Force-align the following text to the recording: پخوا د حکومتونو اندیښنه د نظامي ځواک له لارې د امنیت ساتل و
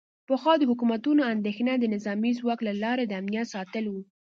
پخوا 0.27 0.53
د 0.59 0.63
حکومتونو 0.69 1.21
اندیښنه 1.33 1.73
د 1.77 1.85
نظامي 1.95 2.31
ځواک 2.39 2.59
له 2.67 2.73
لارې 2.83 3.03
د 3.07 3.11
امنیت 3.21 3.47
ساتل 3.55 3.85
و 3.89 3.95